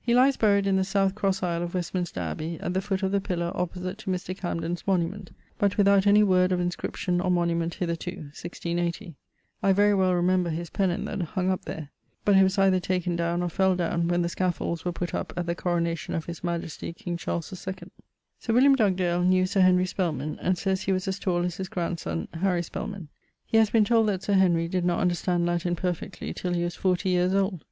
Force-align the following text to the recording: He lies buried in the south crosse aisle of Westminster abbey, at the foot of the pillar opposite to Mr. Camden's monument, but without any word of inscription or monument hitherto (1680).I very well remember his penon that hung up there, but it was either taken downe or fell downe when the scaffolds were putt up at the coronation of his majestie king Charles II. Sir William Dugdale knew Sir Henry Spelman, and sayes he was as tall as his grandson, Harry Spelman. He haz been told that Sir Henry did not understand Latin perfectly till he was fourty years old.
He 0.00 0.14
lies 0.16 0.36
buried 0.36 0.66
in 0.66 0.74
the 0.74 0.82
south 0.82 1.14
crosse 1.14 1.44
aisle 1.44 1.62
of 1.62 1.74
Westminster 1.74 2.18
abbey, 2.18 2.58
at 2.58 2.74
the 2.74 2.80
foot 2.80 3.04
of 3.04 3.12
the 3.12 3.20
pillar 3.20 3.52
opposite 3.54 3.98
to 3.98 4.10
Mr. 4.10 4.36
Camden's 4.36 4.84
monument, 4.84 5.30
but 5.60 5.76
without 5.78 6.08
any 6.08 6.24
word 6.24 6.50
of 6.50 6.58
inscription 6.58 7.20
or 7.20 7.30
monument 7.30 7.74
hitherto 7.74 8.30
(1680).I 8.34 9.72
very 9.72 9.94
well 9.94 10.12
remember 10.14 10.50
his 10.50 10.70
penon 10.70 11.04
that 11.04 11.22
hung 11.22 11.50
up 11.52 11.66
there, 11.66 11.90
but 12.24 12.34
it 12.36 12.42
was 12.42 12.58
either 12.58 12.80
taken 12.80 13.14
downe 13.14 13.42
or 13.44 13.48
fell 13.48 13.76
downe 13.76 14.08
when 14.08 14.22
the 14.22 14.28
scaffolds 14.28 14.84
were 14.84 14.90
putt 14.90 15.14
up 15.14 15.32
at 15.36 15.46
the 15.46 15.54
coronation 15.54 16.14
of 16.14 16.24
his 16.26 16.42
majestie 16.42 16.92
king 16.92 17.16
Charles 17.16 17.52
II. 17.52 17.88
Sir 18.40 18.52
William 18.52 18.74
Dugdale 18.74 19.22
knew 19.22 19.46
Sir 19.46 19.60
Henry 19.60 19.86
Spelman, 19.86 20.36
and 20.42 20.58
sayes 20.58 20.80
he 20.82 20.92
was 20.92 21.06
as 21.06 21.20
tall 21.20 21.44
as 21.44 21.58
his 21.58 21.68
grandson, 21.68 22.26
Harry 22.34 22.64
Spelman. 22.64 23.06
He 23.46 23.56
haz 23.58 23.70
been 23.70 23.84
told 23.84 24.08
that 24.08 24.24
Sir 24.24 24.32
Henry 24.34 24.66
did 24.66 24.84
not 24.84 24.98
understand 24.98 25.46
Latin 25.46 25.76
perfectly 25.76 26.34
till 26.34 26.54
he 26.54 26.64
was 26.64 26.74
fourty 26.74 27.10
years 27.10 27.34
old. 27.34 27.62